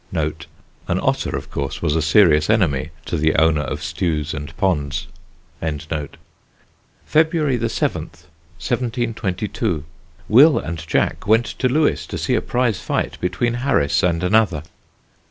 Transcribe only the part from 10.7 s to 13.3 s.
Jack went to Lewes to see a prize fight